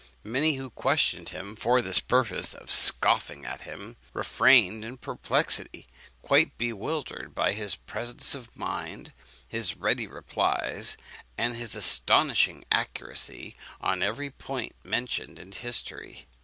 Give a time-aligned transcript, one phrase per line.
[0.23, 5.85] Many who questioned him for the purpose of scoffing at him, refrained in perplexity,
[6.23, 9.13] quite bewildered by his presence of mind,
[9.47, 10.97] his ready replies,
[11.37, 16.25] and his astonishing accuracy on every point mentioned in history.